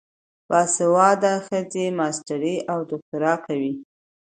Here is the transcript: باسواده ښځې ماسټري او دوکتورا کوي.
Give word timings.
باسواده 0.49 1.33
ښځې 1.47 1.85
ماسټري 1.99 2.55
او 2.71 2.79
دوکتورا 2.89 3.33
کوي. 3.45 3.73